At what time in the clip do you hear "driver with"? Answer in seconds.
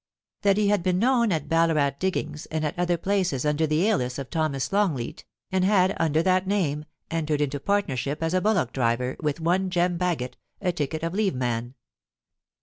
8.73-9.39